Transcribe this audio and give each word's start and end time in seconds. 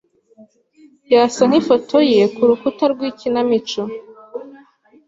Yasa 1.13 1.41
nkifoto 1.49 1.97
ye 2.11 2.21
kurukuta 2.35 2.83
rwikinamico. 2.93 3.81